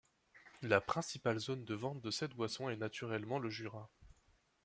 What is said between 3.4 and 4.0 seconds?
Jura.